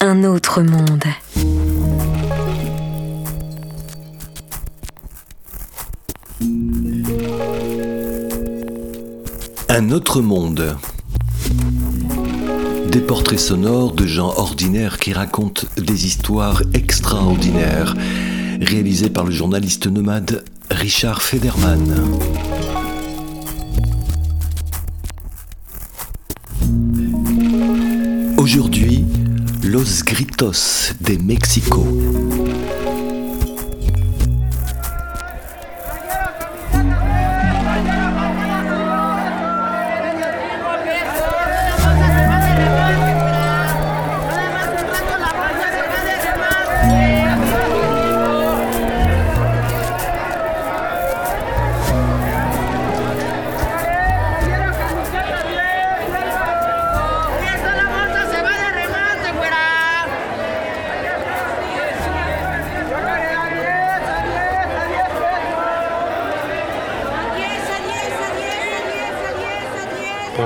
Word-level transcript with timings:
Un 0.00 0.24
autre 0.24 0.62
monde. 0.62 1.04
Un 9.68 9.90
autre 9.90 10.20
monde. 10.20 10.76
Des 12.90 13.00
portraits 13.00 13.38
sonores 13.38 13.92
de 13.92 14.06
gens 14.06 14.32
ordinaires 14.36 14.98
qui 14.98 15.12
racontent 15.12 15.66
des 15.76 16.06
histoires 16.06 16.62
extraordinaires, 16.72 17.94
réalisés 18.60 19.10
par 19.10 19.24
le 19.24 19.32
journaliste 19.32 19.86
nomade 19.86 20.44
Richard 20.70 21.22
Federman. 21.22 21.94
Aujourd'hui, 28.46 29.04
Los 29.64 30.04
Gritos 30.04 30.94
de 31.00 31.18
Mexico. 31.18 31.84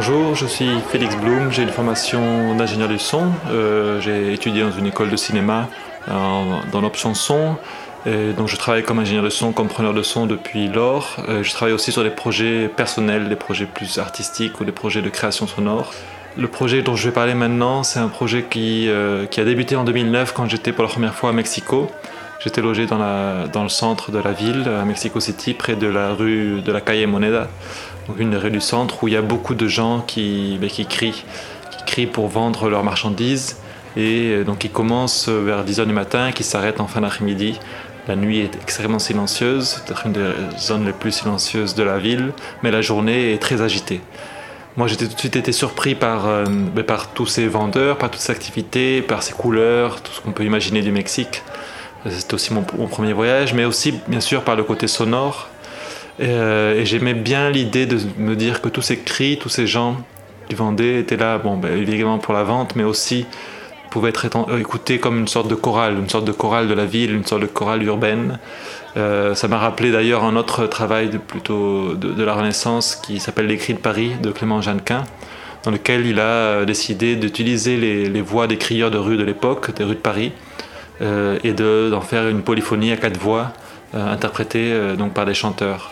Bonjour, 0.02 0.34
je 0.34 0.46
suis 0.46 0.70
Félix 0.88 1.14
Blum, 1.14 1.52
j'ai 1.52 1.62
une 1.62 1.68
formation 1.68 2.54
d'ingénieur 2.54 2.88
du 2.88 2.98
son. 2.98 3.32
Euh, 3.50 4.00
j'ai 4.00 4.32
étudié 4.32 4.62
dans 4.62 4.72
une 4.72 4.86
école 4.86 5.10
de 5.10 5.16
cinéma 5.16 5.68
dans 6.08 6.80
l'option 6.80 7.12
son. 7.12 7.56
Donc 8.06 8.48
je 8.48 8.56
travaille 8.56 8.82
comme 8.82 8.98
ingénieur 8.98 9.22
de 9.22 9.28
son, 9.28 9.52
comme 9.52 9.68
preneur 9.68 9.92
de 9.92 10.02
son 10.02 10.24
depuis 10.24 10.68
lors. 10.68 11.16
Euh, 11.28 11.42
je 11.42 11.52
travaille 11.52 11.74
aussi 11.74 11.92
sur 11.92 12.02
des 12.02 12.08
projets 12.08 12.68
personnels, 12.68 13.28
des 13.28 13.36
projets 13.36 13.66
plus 13.66 13.98
artistiques 13.98 14.58
ou 14.62 14.64
des 14.64 14.72
projets 14.72 15.02
de 15.02 15.10
création 15.10 15.46
sonore. 15.46 15.92
Le 16.38 16.48
projet 16.48 16.80
dont 16.80 16.96
je 16.96 17.08
vais 17.10 17.14
parler 17.14 17.34
maintenant, 17.34 17.82
c'est 17.82 17.98
un 17.98 18.08
projet 18.08 18.46
qui, 18.48 18.88
euh, 18.88 19.26
a 19.36 19.44
débuté 19.44 19.76
en 19.76 19.84
2009 19.84 20.32
quand 20.32 20.48
j'étais 20.48 20.72
pour 20.72 20.84
la 20.84 20.88
première 20.88 21.14
fois 21.14 21.28
à 21.28 21.32
Mexico. 21.34 21.90
J'étais 22.42 22.62
logé 22.62 22.86
dans 22.86 23.62
le 23.62 23.68
centre 23.68 24.10
de 24.10 24.18
la 24.18 24.32
ville, 24.32 24.66
à 24.66 24.86
Mexico 24.86 25.20
City, 25.20 25.52
près 25.52 25.76
de 25.76 25.86
la 25.86 26.14
rue 26.14 26.62
de 26.62 26.72
la 26.72 26.80
Calle 26.80 27.06
Moneda 27.06 27.48
une 28.18 28.36
rue 28.36 28.50
du 28.50 28.60
centre 28.60 29.02
où 29.02 29.08
il 29.08 29.14
y 29.14 29.16
a 29.16 29.22
beaucoup 29.22 29.54
de 29.54 29.68
gens 29.68 30.00
qui, 30.06 30.58
ben, 30.60 30.68
qui 30.68 30.86
crient, 30.86 31.24
qui 31.70 31.84
crient 31.86 32.06
pour 32.06 32.28
vendre 32.28 32.68
leurs 32.68 32.84
marchandises. 32.84 33.56
Et 33.96 34.30
euh, 34.30 34.44
donc 34.44 34.64
ils 34.64 34.70
commencent 34.70 35.28
vers 35.28 35.64
10h 35.64 35.86
du 35.86 35.92
matin, 35.92 36.32
qui 36.32 36.44
s'arrêtent 36.44 36.80
en 36.80 36.86
fin 36.86 37.00
d'après-midi. 37.00 37.58
La 38.08 38.16
nuit 38.16 38.40
est 38.40 38.56
extrêmement 38.60 38.98
silencieuse, 38.98 39.82
peut-être 39.86 40.06
une 40.06 40.12
des 40.12 40.32
zones 40.58 40.86
les 40.86 40.92
plus 40.92 41.12
silencieuses 41.12 41.74
de 41.74 41.82
la 41.82 41.98
ville, 41.98 42.32
mais 42.62 42.70
la 42.70 42.80
journée 42.80 43.34
est 43.34 43.38
très 43.38 43.60
agitée. 43.60 44.00
Moi, 44.76 44.86
j'ai 44.86 44.96
tout 44.96 45.06
de 45.06 45.18
suite 45.18 45.36
été 45.36 45.52
surpris 45.52 45.94
par, 45.94 46.26
euh, 46.26 46.44
ben, 46.46 46.84
par 46.84 47.08
tous 47.08 47.26
ces 47.26 47.46
vendeurs, 47.48 47.98
par 47.98 48.10
toutes 48.10 48.20
ces 48.20 48.32
activités, 48.32 49.02
par 49.02 49.22
ces 49.22 49.32
couleurs, 49.32 50.00
tout 50.00 50.12
ce 50.12 50.20
qu'on 50.20 50.32
peut 50.32 50.44
imaginer 50.44 50.80
du 50.80 50.92
Mexique. 50.92 51.42
C'était 52.08 52.34
aussi 52.34 52.54
mon, 52.54 52.62
premier 52.62 53.12
voyage, 53.12 53.52
mais 53.52 53.64
aussi, 53.64 53.92
bien 54.08 54.20
sûr, 54.20 54.42
par 54.42 54.56
le 54.56 54.64
côté 54.64 54.88
sonore. 54.88 55.50
Euh, 56.20 56.80
et, 56.80 56.84
j'aimais 56.84 57.14
bien 57.14 57.50
l'idée 57.50 57.86
de 57.86 57.98
me 58.18 58.36
dire 58.36 58.60
que 58.60 58.68
tous 58.68 58.82
ces 58.82 58.98
cris, 58.98 59.38
tous 59.38 59.48
ces 59.48 59.66
gens 59.66 59.96
qui 60.48 60.54
vendaient 60.54 61.00
étaient 61.00 61.16
là, 61.16 61.38
bon, 61.38 61.56
ben, 61.56 61.76
évidemment 61.76 62.18
pour 62.18 62.34
la 62.34 62.44
vente, 62.44 62.76
mais 62.76 62.84
aussi 62.84 63.26
pouvaient 63.90 64.10
être 64.10 64.28
euh, 64.48 64.58
écoutés 64.58 64.98
comme 64.98 65.18
une 65.18 65.28
sorte 65.28 65.48
de 65.48 65.54
chorale, 65.54 65.96
une 65.98 66.08
sorte 66.08 66.24
de 66.24 66.32
chorale 66.32 66.68
de 66.68 66.74
la 66.74 66.84
ville, 66.84 67.14
une 67.14 67.24
sorte 67.24 67.42
de 67.42 67.46
chorale 67.46 67.82
urbaine. 67.82 68.38
Euh, 68.96 69.34
ça 69.34 69.48
m'a 69.48 69.58
rappelé 69.58 69.90
d'ailleurs 69.90 70.24
un 70.24 70.36
autre 70.36 70.66
travail 70.66 71.08
de, 71.08 71.18
plutôt 71.18 71.94
de, 71.94 72.22
la 72.22 72.34
Renaissance 72.34 72.96
qui 72.96 73.18
s'appelle 73.18 73.46
Les 73.46 73.56
cris 73.56 73.74
de 73.74 73.78
Paris 73.78 74.12
de 74.22 74.30
Clément 74.30 74.60
Jeannequin, 74.60 75.04
dans 75.64 75.70
lequel 75.70 76.06
il 76.06 76.20
a 76.20 76.64
décidé 76.64 77.16
d'utiliser 77.16 77.76
les, 77.76 78.22
voix 78.22 78.46
des 78.46 78.58
crieurs 78.58 78.90
de 78.90 78.98
rue 78.98 79.16
de 79.16 79.24
l'époque, 79.24 79.74
des 79.74 79.84
rues 79.84 79.94
de 79.94 80.00
Paris, 80.00 80.32
et 81.00 81.52
d'en 81.52 82.00
faire 82.02 82.28
une 82.28 82.42
polyphonie 82.42 82.92
à 82.92 82.96
quatre 82.96 83.18
voix 83.18 83.52
interprétée 83.94 84.94
donc 84.98 85.14
par 85.14 85.24
des 85.24 85.34
chanteurs. 85.34 85.90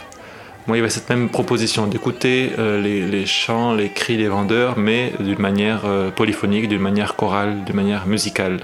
Moi, 0.69 0.77
il 0.77 0.81
y 0.81 0.83
avait 0.83 0.91
cette 0.91 1.09
même 1.09 1.31
proposition 1.31 1.87
d'écouter 1.87 2.53
euh, 2.59 2.79
les, 2.83 3.25
chants, 3.25 3.73
les 3.73 3.89
cris 3.89 4.19
des 4.19 4.29
vendeurs, 4.29 4.77
mais 4.77 5.15
d'une 5.19 5.39
manière 5.39 5.87
euh, 5.87 6.11
polyphonique, 6.11 6.69
d'une 6.69 6.83
manière 6.83 7.17
chorale, 7.17 7.65
d'une 7.65 7.75
manière 7.75 8.07
musicale. 8.07 8.61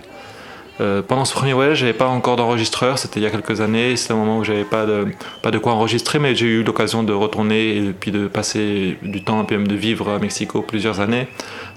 Euh, 0.83 1.01
pendant 1.01 1.25
ce 1.25 1.33
premier 1.33 1.55
voyage, 1.55 1.79
j'avais 1.79 1.95
pas 1.95 2.09
encore 2.09 2.37
d'enregistreur, 2.37 2.99
c'était 2.99 3.21
il 3.21 3.23
y 3.23 3.27
a 3.27 3.31
quelques 3.31 3.63
années, 3.63 3.97
c'est 3.97 4.13
un 4.13 4.17
moment 4.17 4.37
où 4.37 4.45
j'avais 4.45 4.65
pas 4.65 4.85
de, 4.85 5.07
pas 5.41 5.51
de 5.51 5.57
quoi 5.57 5.73
enregistrer, 5.73 6.19
mais 6.19 6.35
j'ai 6.35 6.45
eu 6.45 6.63
l'occasion 6.63 7.05
de 7.05 7.13
retourner 7.15 7.79
et 7.79 7.93
puis 7.99 8.11
de 8.11 8.29
passer 8.29 8.99
du 9.01 9.25
temps, 9.25 9.43
et 9.43 9.47
puis 9.47 9.57
même 9.57 9.67
de 9.67 9.75
vivre 9.75 10.11
à 10.11 10.19
Mexico 10.19 10.61
plusieurs 10.61 11.01
années. 11.01 11.27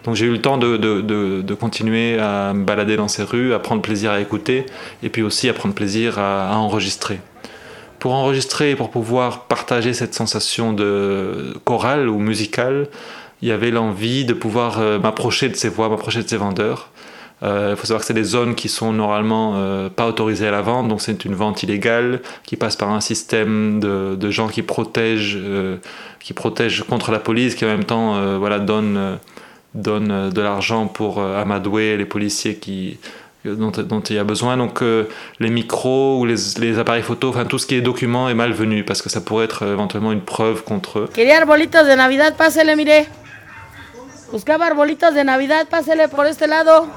Donc 0.03 0.15
j'ai 0.15 0.25
eu 0.25 0.31
le 0.31 0.41
temps 0.41 0.57
de, 0.57 1.53
continuer 1.53 2.19
à 2.19 2.53
me 2.53 2.65
balader 2.65 2.97
dans 2.97 3.07
ces 3.07 3.23
rues, 3.23 3.53
à 3.53 3.59
prendre 3.59 3.81
plaisir 3.81 4.11
à 4.11 4.19
écouter, 4.19 4.65
et 5.03 5.07
puis 5.07 5.21
aussi 5.21 5.47
à 5.47 5.53
prendre 5.53 5.73
plaisir 5.73 6.19
à 6.19 6.57
enregistrer 6.57 7.21
pour 8.00 8.13
enregistrer 8.13 8.75
pour 8.75 8.90
pouvoir 8.90 9.46
partager 9.46 9.94
cette 9.94 10.13
sensation 10.13 10.74
de 10.74 11.56
chorale 11.63 12.09
ou 12.09 12.19
musicale, 12.19 12.88
il 13.41 13.47
y 13.47 13.52
avait 13.52 13.72
l'envie 13.72 14.25
de 14.25 14.34
pouvoir 14.34 14.80
euh, 14.80 15.00
m'approcher 15.00 15.50
de 15.50 15.56
ces 15.56 15.69
voix, 15.69 15.90
m'approcher 15.90 16.24
de 16.24 16.28
ces 16.28 16.38
vendeurs. 16.38 16.90
Euh, 17.44 17.74
il 17.74 17.78
faut 17.78 17.86
savoir 17.86 18.02
que 18.02 18.07
c'est 18.07 18.16
des 18.16 18.24
zones 18.24 18.56
qui 18.56 18.68
sont 18.68 18.94
normalement 18.94 19.53
euh, 19.56 19.90
pas 19.90 20.07
autorisées 20.07 20.47
à 20.47 20.52
la 20.52 20.62
vente, 20.62 20.88
donc 20.88 21.02
c'est 21.02 21.24
une 21.24 21.36
vente 21.36 21.62
illégale 21.62 22.22
qui 22.44 22.56
passe 22.56 22.75
par 22.75 22.90
un 22.90 23.02
système 23.02 23.80
de, 23.80 24.16
de 24.16 24.30
gens 24.31 24.47
qui 24.47 24.63
protègent, 24.63 25.40
qui 26.19 26.34
protègent 26.34 26.84
contre 26.84 27.12
la 27.12 27.19
police, 27.19 27.53
qui 27.53 27.63
en 27.63 27.68
même 27.68 27.84
temps 27.84 28.40
voilà, 28.40 28.57
donnent, 28.57 29.19
donnent 29.75 30.31
de 30.31 30.41
l'argent 30.41 30.88
pour 30.88 31.22
amadouer 31.22 31.96
les 31.96 32.06
policiers 32.06 32.56
qui, 32.56 32.97
dont, 33.56 33.72
dont, 33.72 34.00
il 34.02 34.16
y 34.16 34.19
a 34.19 34.24
besoin. 34.24 34.58
Donc 34.58 34.81
euh, 34.81 35.06
les 35.40 35.50
micros 35.50 36.19
ou 36.19 36.25
les, 36.25 36.35
les, 36.59 36.80
appareils 36.80 37.03
photo, 37.03 37.30
enfin 37.30 37.46
tout 37.46 37.59
ce 37.59 37.66
qui 37.66 37.75
est 37.75 37.81
document 37.81 38.30
est 38.30 38.34
malvenu 38.34 38.84
parce 38.84 39.02
que 39.02 39.09
ça 39.09 39.22
pourrait 39.22 39.46
être 39.46 39.63
euh, 39.63 39.74
éventuellement 39.74 40.12
une 40.12 40.22
preuve 40.22 40.63
contre 40.63 41.00
eux. 41.00 41.09
Quería 41.13 41.38
arbolitos 41.38 41.84
de 41.84 41.96
Navidad, 41.96 42.36
pásele, 42.36 42.75
mire. 42.75 43.06
Buscaba 44.31 44.66
arbolitos 44.66 45.13
de 45.13 45.24
Navidad, 45.24 45.68
pásele 45.69 46.09
por 46.09 46.28
este 46.28 46.47
lado. 46.47 46.88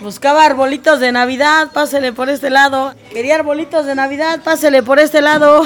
Buscaba 0.00 0.44
arbolitos 0.44 0.98
de 0.98 1.12
Navidad, 1.12 1.70
pásele 1.72 2.12
por 2.12 2.28
este 2.28 2.50
lado. 2.50 2.92
Quería 3.12 3.36
arbolitos 3.36 3.86
de 3.86 3.94
Navidad, 3.94 4.40
pásele 4.42 4.82
por 4.82 4.98
este 4.98 5.20
lado. 5.20 5.62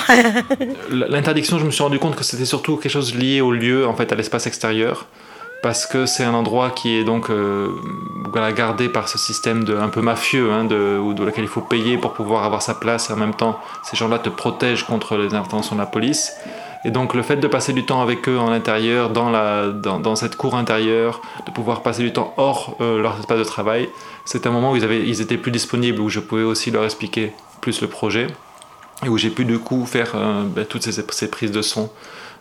L'interdiction, 0.91 1.59
je 1.59 1.65
me 1.65 1.71
suis 1.71 1.83
rendu 1.83 1.99
compte 1.99 2.17
que 2.17 2.25
c'était 2.25 2.45
surtout 2.45 2.77
quelque 2.77 2.93
chose 2.93 3.15
lié 3.15 3.41
au 3.41 3.53
lieu, 3.53 3.87
en 3.87 3.95
fait, 3.95 4.13
à 4.13 4.15
l'espace 4.17 4.47
extérieur 4.47 5.07
parce 5.65 5.87
que 5.87 6.05
c'est 6.05 6.25
un 6.25 6.35
endroit 6.35 6.69
qui 6.69 6.95
est 6.95 7.05
donc 7.05 7.31
euh, 7.31 7.71
gardé 8.55 8.91
par 8.91 9.09
ce 9.09 9.17
système 9.17 9.65
un 9.81 9.89
peu 9.89 10.03
mafieux, 10.03 10.53
hein, 10.53 10.67
de, 10.67 11.25
laquelle 11.25 11.45
il 11.45 11.49
faut 11.49 11.63
payer 11.63 11.97
pour 11.97 12.13
pouvoir 12.13 12.45
avoir 12.45 12.61
sa 12.61 12.75
place, 12.75 13.09
et 13.09 13.15
en 13.15 13.17
même 13.17 13.33
temps, 13.33 13.59
ces 13.83 13.97
gens-là 13.97 14.19
te 14.19 14.29
protègent 14.29 14.85
contre 14.85 15.17
les 15.17 15.33
interventions 15.35 15.75
de 15.75 15.81
la 15.81 15.87
police. 15.87 16.35
Et 16.85 16.91
donc 16.91 17.15
le 17.15 17.23
fait 17.23 17.37
de 17.37 17.47
passer 17.47 17.73
du 17.73 17.87
temps 17.87 18.03
avec 18.03 18.29
eux 18.29 18.39
en 18.39 18.53
intérieur, 18.53 19.09
dans, 19.09 20.17
cette 20.17 20.37
cour 20.37 20.55
intérieure, 20.55 21.23
de 21.47 21.51
pouvoir 21.51 21.81
passer 21.83 22.03
du 22.03 22.13
temps 22.13 22.35
hors 22.37 22.77
euh, 22.83 23.01
leur 23.01 23.19
espace 23.19 23.39
de 23.39 23.45
travail, 23.45 23.89
c'est 24.27 24.47
un 24.47 24.51
moment 24.51 24.73
où 24.73 24.77
ils, 24.77 25.21
étaient 25.23 25.39
plus 25.39 25.51
disponibles, 25.51 26.03
où 26.03 26.11
je 26.11 26.21
pouvais 26.21 26.43
aussi 26.43 26.73
leur 26.73 26.85
expliquer 26.85 27.33
plus 27.63 27.81
le 27.81 27.87
projet, 27.87 28.27
et 29.03 29.09
où 29.09 29.17
j'ai 29.17 29.31
pu 29.31 29.47
du 29.47 29.59
coup 29.59 29.87
faire 29.87 30.13
euh, 30.15 30.43
ben, 30.45 30.67
toutes 30.67 30.83
ces 30.83 31.31
prises 31.31 31.53
de 31.53 31.63
son 31.63 31.89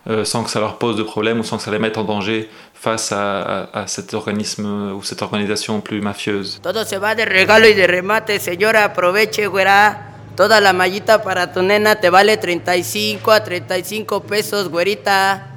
euh, 0.10 0.26
sans 0.26 0.44
que 0.44 0.50
ça 0.50 0.60
leur 0.60 0.78
pose 0.78 0.98
de 0.98 1.04
problème 1.04 1.40
ou 1.40 1.44
sans 1.44 1.58
que 1.58 1.64
ça 1.64 1.72
les 1.72 1.80
mette 1.80 1.98
en 1.98 2.04
danger 2.04 2.50
face 2.74 3.12
à, 3.12 3.42
à, 3.42 3.82
à 3.84 3.88
cet 3.88 4.14
organisme 4.14 4.94
ou 4.94 5.02
cette 5.04 5.22
organisation 5.22 5.80
plus 5.82 6.02
mafieuse. 6.02 6.60
Todo 6.62 6.84
se 6.84 6.98
va 6.98 7.16
de 7.16 7.26
regalo 7.26 7.68
y 7.68 7.74
de 7.74 7.88
remate, 7.88 8.40
señora, 8.40 8.84
aproveche, 8.84 9.48
güera. 9.48 10.10
Toda 10.36 10.60
la 10.60 10.74
mallita 10.74 11.22
para 11.22 11.54
tu 11.54 11.62
nena 11.62 11.96
te 11.96 12.10
vale 12.10 12.38
35 12.38 13.32
a 13.32 13.44
35 13.44 14.24
pesos, 14.24 14.68
güerita. 14.70 15.48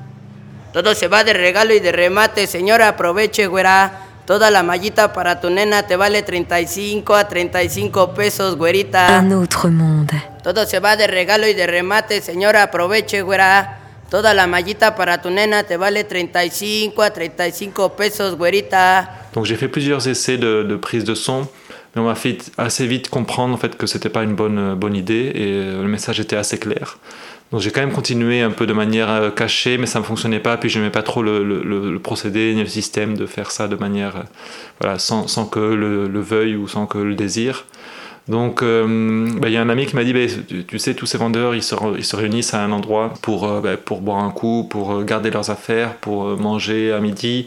Todo 0.72 0.94
se 0.94 1.08
va 1.08 1.25
de 1.25 1.32
regalo 1.32 1.72
y 1.72 1.81
de 1.81 1.90
remate, 1.90 2.46
señora, 2.46 2.88
aproveche, 2.88 3.46
güera. 3.46 4.02
Toda 4.26 4.50
la 4.50 4.62
mallita 4.62 5.12
para 5.12 5.40
tu 5.40 5.49
nena 5.49 5.84
te 5.84 5.96
vale 5.96 6.22
35 6.22 7.14
a 7.14 7.26
35 7.26 8.12
pesos, 8.12 8.56
güerita. 8.56 9.20
Un 9.25 9.32
autre 9.32 9.70
monde. 9.70 10.22
Todo 10.42 10.66
se 10.66 10.78
va 10.78 10.96
de 10.96 11.06
regalo 11.06 11.46
y 11.46 11.54
de 11.54 11.66
remate, 11.66 12.20
señora, 12.20 12.64
aproveche, 12.64 13.22
güera. 13.22 13.85
Toda 14.10 14.34
la 14.34 14.46
mallita 14.46 14.94
para 14.94 15.18
tu 15.18 15.30
nena 15.30 15.64
te 15.64 15.76
vale 15.76 16.04
35 16.04 16.98
a 17.02 17.10
35 17.10 17.88
pesos, 17.96 18.36
güerita. 18.36 19.08
Donc 19.34 19.46
j'ai 19.46 19.56
fait 19.56 19.68
plusieurs 19.68 20.06
essais 20.08 20.38
de, 20.38 20.76
prise 20.76 21.04
de 21.04 21.14
son, 21.14 21.48
mais 21.94 22.02
on 22.02 22.04
m'a 22.04 22.14
fait 22.14 22.38
assez 22.56 22.86
vite 22.86 23.08
comprendre 23.10 23.52
en 23.54 23.58
fait 23.58 23.76
que 23.76 23.86
c'était 23.86 24.08
pas 24.08 24.22
une 24.22 24.34
bonne, 24.34 24.74
bonne 24.74 24.94
idée 24.94 25.32
et 25.34 25.82
le 25.82 25.88
message 25.88 26.20
était 26.20 26.36
assez 26.36 26.58
clair. 26.58 26.98
Donc 27.52 27.60
j'ai 27.60 27.70
quand 27.70 27.80
même 27.80 27.92
continué 27.92 28.42
un 28.42 28.50
peu 28.50 28.66
de 28.66 28.72
manière 28.72 29.08
euh, 29.08 29.30
cachée, 29.30 29.78
mais 29.78 29.86
ça 29.86 30.00
ne 30.00 30.04
fonctionnait 30.04 30.40
pas. 30.40 30.56
Puis 30.56 30.68
je 30.68 30.78
n'aimais 30.78 30.90
pas 30.90 31.02
trop 31.02 31.22
le, 31.22 31.98
procédé 32.02 32.52
ni 32.54 32.60
le 32.60 32.68
système 32.68 33.16
de 33.16 33.26
faire 33.26 33.50
ça 33.50 33.68
de 33.68 33.76
manière, 33.76 34.16
euh, 34.16 34.22
voilà, 34.80 34.98
sans, 34.98 35.28
sans 35.28 35.46
que 35.46 35.60
le, 35.60 36.20
veuille 36.20 36.56
ou 36.56 36.66
sans 36.66 36.86
que 36.86 36.98
le 36.98 37.14
désire. 37.14 37.64
Donc 38.28 38.62
euh, 38.62 39.28
bah, 39.38 39.49
il 39.49 39.55
y 39.55 39.56
a 39.56 39.62
un 39.62 39.69
ami 39.69 39.87
qui 39.87 39.94
m'a 39.94 40.02
dit, 40.02 40.12
bah, 40.12 40.20
tu, 40.67 40.78
sais, 40.78 40.94
tous 40.94 41.06
ces 41.06 41.19
vendeurs, 41.19 41.55
ils 41.55 41.62
se, 41.62 42.17
réunissent 42.17 42.55
à 42.55 42.62
un 42.62 42.73
endroit 42.73 43.14
pour, 43.23 43.49
euh, 43.49 43.61
bah, 43.61 43.76
pour 43.76 44.00
boire 44.00 44.19
un 44.19 44.31
coup, 44.31 44.67
pour 44.69 45.05
garder 45.05 45.31
leurs 45.31 45.50
affaires, 45.50 45.94
pour 45.96 46.25
manger 46.37 46.93
à 46.93 47.00
midi. 47.00 47.46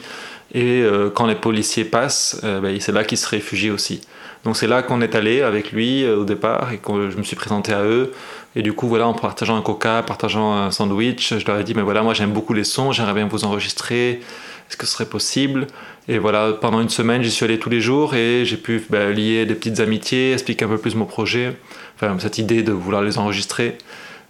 Et 0.54 0.82
euh, 0.82 1.10
quand 1.10 1.28
les 1.28 1.36
policiers 1.36 1.84
passent, 1.84 2.42
c'est 2.80 2.92
là 2.92 3.04
qu'ils 3.04 3.18
se 3.18 3.28
réfugient 3.28 3.72
aussi. 3.72 4.02
Donc 4.46 4.56
c'est 4.56 4.68
là 4.68 4.82
qu'on 4.82 5.02
est 5.02 5.16
allé 5.16 5.42
avec 5.42 5.74
lui 5.74 6.08
au 6.08 6.24
départ 6.24 6.72
et 6.72 6.78
que 6.78 7.10
je 7.10 7.18
me 7.18 7.24
suis 7.24 7.36
présenté 7.36 7.74
à 7.74 7.84
eux. 7.84 8.14
Et 8.56 8.62
du 8.62 8.72
coup, 8.72 8.88
voilà, 8.88 9.06
en 9.06 9.14
partageant 9.14 9.58
un 9.58 9.62
coca, 9.62 10.02
partageant 10.02 10.54
un 10.54 10.72
sandwich, 10.72 11.38
je 11.38 11.46
leur 11.46 11.60
ai 11.60 11.64
dit, 11.66 11.74
mais 11.76 11.82
voilà, 11.82 12.02
moi 12.04 12.14
j'aime 12.14 12.32
beaucoup 12.32 12.54
les 12.54 12.64
sons, 12.64 12.94
j'aimerais 12.94 13.14
bien 13.14 13.28
vous 13.28 13.44
enregistrer, 13.44 14.22
est-ce 14.70 14.78
que 14.78 14.86
ce 14.86 14.94
serait 14.94 15.06
possible 15.06 15.66
Et 16.08 16.20
voilà, 16.20 16.54
pendant 16.54 16.80
une 16.80 16.90
semaine, 16.90 17.24
j'y 17.24 17.32
suis 17.32 17.44
allé 17.44 17.58
tous 17.58 17.70
les 17.70 17.82
jours 17.82 18.14
et 18.14 18.46
j'ai 18.46 18.58
pu 18.58 18.86
bah, 18.90 19.10
lier 19.10 19.48
des 19.48 19.56
petites 19.56 19.80
amitiés, 19.80 20.34
expliquer 20.34 20.66
un 20.66 20.68
peu 20.68 20.78
plus 20.78 20.94
mon 20.94 21.06
projet, 21.06 21.56
enfin 21.96 22.16
cette 22.20 22.38
idée 22.38 22.62
de 22.62 22.72
vouloir 22.72 23.02
les 23.02 23.18
enregistrer. 23.18 23.78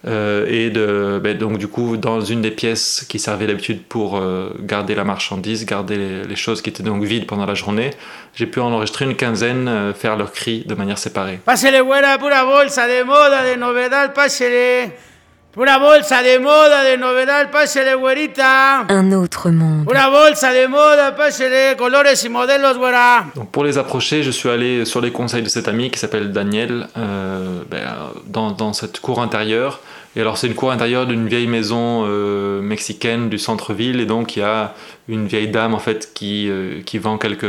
Euh, 0.08 0.46
et 0.48 0.70
de, 0.70 1.20
ben, 1.22 1.38
donc 1.38 1.58
du 1.58 1.68
coup 1.68 1.98
dans 1.98 2.22
une 2.22 2.42
des 2.42 2.52
pièces 2.52 3.06
qui 3.10 3.20
servait 3.20 3.48
d'habitude 3.48 3.84
pour 3.84 4.16
euh, 4.16 4.50
garder 4.62 4.96
la 4.96 5.04
marchandise, 5.04 5.66
garder 5.66 5.98
les, 5.98 6.24
les, 6.24 6.36
choses 6.38 6.62
qui 6.62 6.70
étaient 6.70 6.84
donc 6.84 7.04
vides 7.04 7.28
pendant 7.28 7.46
la 7.46 7.54
journée, 7.54 7.90
j'ai 8.34 8.46
pu 8.46 8.62
enregistrer 8.62 9.04
une 9.04 9.18
quinzaine, 9.18 9.68
euh, 9.68 9.94
faire 9.94 10.16
leurs 10.16 10.32
cris 10.32 10.64
de 10.66 10.74
manière 10.74 10.98
séparée. 10.98 11.42
Pásele 11.44 11.84
buena 11.84 12.18
pura 12.18 12.46
bolsa 12.46 12.88
de 12.88 13.04
moda 13.04 13.44
de 13.52 13.60
novedad, 13.60 14.14
pásele. 14.14 14.92
Bolsa 15.56 16.22
de 16.22 16.38
moda 16.38 16.84
de 16.84 16.96
novedad, 16.96 17.50
pásele 17.50 17.96
güerita. 17.96 18.86
Un 18.88 19.12
autre 19.14 19.50
monde. 19.50 19.84
Bolsa 19.86 20.54
de 20.54 20.68
moda, 20.68 21.16
pásele 21.16 21.76
colores 21.76 22.24
y 22.24 22.30
modelos, 22.30 22.78
güera. 22.78 23.26
Donc 23.36 23.50
pour 23.50 23.64
les 23.64 23.80
approcher, 23.80 24.22
je 24.22 24.30
suis 24.30 24.48
allé 24.48 24.86
sur 24.86 25.02
les 25.02 25.12
conseils 25.12 25.42
de 25.42 25.50
cet 25.50 25.68
ami 25.68 25.90
qui 25.90 25.98
s'appelle 25.98 26.32
Daniel, 26.32 26.88
euh, 26.98 27.64
ben, 27.68 27.82
dans, 28.28 28.52
dans, 28.52 28.74
cette 28.74 29.00
cour 29.00 29.22
intérieure. 29.22 29.80
Et 30.16 30.22
alors 30.22 30.38
c'est 30.38 30.46
une 30.46 30.54
cour 30.54 30.72
intérieure 30.72 31.08
d'une 31.08 31.28
vieille 31.28 31.48
maison 31.48 32.04
euh, 32.06 32.62
mexicaine 32.62 33.30
du 33.30 33.40
centre-ville 33.40 34.00
et 34.00 34.06
donc 34.06 34.36
il 34.36 34.42
y 34.42 34.44
a 34.44 34.76
une 35.08 35.26
vieille 35.26 35.48
dame 35.48 35.74
en 35.74 35.80
fait 35.80 36.14
qui, 36.14 36.48
euh, 36.48 36.82
qui 36.86 37.00
vend 37.00 37.18
quelques, 37.18 37.46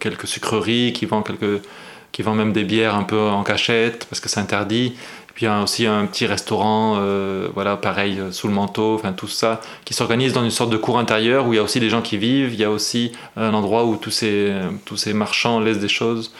quelques 0.00 0.26
sucreries, 0.26 0.92
qui 0.92 1.06
vend, 1.06 1.22
quelques, 1.22 1.62
qui 2.10 2.22
vend 2.22 2.34
même 2.34 2.52
des 2.52 2.64
bières 2.64 2.94
un 2.94 3.02
peu 3.04 3.20
en 3.20 3.42
cachette 3.42 4.06
parce 4.08 4.20
que 4.20 4.28
c'est 4.28 4.40
interdit. 4.40 4.94
Puis 5.34 5.46
il 5.46 5.48
y 5.48 5.52
a 5.52 5.62
aussi 5.62 5.86
un 5.86 6.06
petit 6.06 6.26
restaurant, 6.26 6.96
euh, 6.98 7.48
voilà, 7.54 7.76
pareil, 7.76 8.18
euh, 8.20 8.32
sous 8.32 8.48
le 8.48 8.54
manteau, 8.54 8.94
enfin 8.94 9.12
tout 9.12 9.28
ça, 9.28 9.60
qui 9.84 9.94
s'organise 9.94 10.32
dans 10.32 10.44
une 10.44 10.50
sorte 10.50 10.70
de 10.70 10.76
cour 10.76 10.98
intérieure 10.98 11.46
où 11.46 11.52
il 11.52 11.56
y 11.56 11.58
a 11.58 11.62
aussi 11.62 11.80
des 11.80 11.88
gens 11.88 12.02
qui 12.02 12.18
vivent, 12.18 12.52
il 12.52 12.60
y 12.60 12.64
a 12.64 12.70
aussi 12.70 13.12
un 13.36 13.54
endroit 13.54 13.84
où 13.84 13.96
tous 13.96 14.10
ces, 14.10 14.52
tous 14.84 14.96
ces 14.96 15.14
marchands 15.14 15.60
laissent 15.60 15.78
des 15.78 15.88
choses 15.88 16.32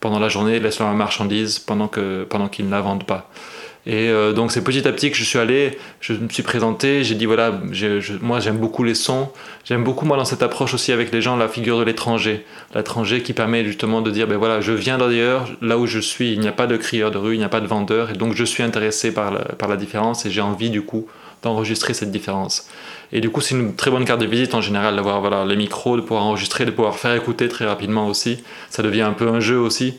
pendant 0.00 0.20
la 0.20 0.28
journée, 0.28 0.60
laissent 0.60 0.78
leurs 0.78 0.94
marchandises 0.94 1.58
pendant 1.58 1.90
pendant 2.28 2.48
qu'ils 2.48 2.66
ne 2.66 2.70
la 2.70 2.80
vendent 2.80 3.06
pas. 3.06 3.28
Et 3.88 4.10
euh, 4.10 4.34
donc 4.34 4.52
c'est 4.52 4.62
petit 4.62 4.86
à 4.86 4.92
petit 4.92 5.10
que 5.10 5.16
je 5.16 5.24
suis 5.24 5.38
allé, 5.38 5.78
je 6.02 6.12
me 6.12 6.28
suis 6.28 6.42
présenté, 6.42 7.02
j'ai 7.04 7.14
dit 7.14 7.24
voilà, 7.24 7.58
moi 8.20 8.38
j'aime 8.38 8.58
beaucoup 8.58 8.84
les 8.84 8.94
sons, 8.94 9.30
j'aime 9.64 9.82
beaucoup 9.82 10.04
moi 10.04 10.18
dans 10.18 10.26
cette 10.26 10.42
approche 10.42 10.74
aussi 10.74 10.92
avec 10.92 11.10
les 11.10 11.22
gens 11.22 11.36
la 11.36 11.48
figure 11.48 11.78
de 11.78 11.84
l'étranger, 11.84 12.44
l'étranger 12.74 13.22
qui 13.22 13.32
permet 13.32 13.64
justement 13.64 14.02
de 14.02 14.10
dire 14.10 14.26
ben 14.26 14.36
voilà, 14.36 14.60
je 14.60 14.72
viens 14.72 14.98
d'ailleurs, 14.98 15.48
là 15.62 15.78
où 15.78 15.86
je 15.86 16.00
suis, 16.00 16.34
il 16.34 16.40
n'y 16.40 16.48
a 16.48 16.52
pas 16.52 16.66
de 16.66 16.76
crieur 16.76 17.10
de 17.10 17.16
rue, 17.16 17.34
il 17.34 17.38
n'y 17.38 17.44
a 17.44 17.48
pas 17.48 17.62
de 17.62 17.66
vendeur, 17.66 18.10
et 18.10 18.12
donc 18.12 18.34
je 18.34 18.44
suis 18.44 18.62
intéressé 18.62 19.14
par 19.14 19.30
la, 19.30 19.40
par 19.40 19.70
la 19.70 19.76
différence 19.76 20.26
et 20.26 20.30
j'ai 20.30 20.42
envie 20.42 20.68
du 20.68 20.82
coup 20.82 21.06
d'enregistrer 21.42 21.94
cette 21.94 22.10
différence. 22.10 22.68
Et 23.10 23.22
du 23.22 23.30
coup 23.30 23.40
c'est 23.40 23.54
une 23.54 23.74
très 23.74 23.90
bonne 23.90 24.04
carte 24.04 24.20
de 24.20 24.26
visite 24.26 24.52
en 24.52 24.60
général 24.60 24.96
d'avoir 24.96 25.22
voilà, 25.22 25.46
les 25.46 25.56
micros, 25.56 25.96
de 25.96 26.02
pouvoir 26.02 26.24
enregistrer, 26.24 26.66
de 26.66 26.70
pouvoir 26.72 26.98
faire 26.98 27.14
écouter 27.14 27.48
très 27.48 27.64
rapidement 27.64 28.06
aussi, 28.06 28.44
ça 28.68 28.82
devient 28.82 29.00
un 29.00 29.14
peu 29.14 29.28
un 29.28 29.40
jeu 29.40 29.58
aussi. 29.58 29.94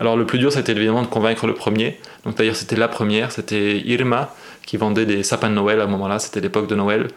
Alors 0.00 0.16
le 0.16 0.24
plus 0.24 0.38
dur, 0.38 0.50
c'était 0.50 0.72
évidemment 0.72 1.02
de 1.02 1.06
convaincre 1.06 1.46
le 1.46 1.54
premier. 1.54 1.98
Donc 2.24 2.36
d'ailleurs, 2.36 2.56
c'était 2.56 2.76
la 2.76 2.88
première, 2.88 3.30
c'était 3.30 3.78
Irma 3.80 4.34
qui 4.70 4.76
vendait 4.76 5.04
des 5.04 5.24
sapins 5.24 5.50
de 5.50 5.54
Noël 5.56 5.80
à 5.80 5.84
un 5.84 5.88
moment-là, 5.88 6.20
c'était 6.20 6.40
l'époque 6.40 6.68
de 6.68 6.76
Noël. 6.76 7.08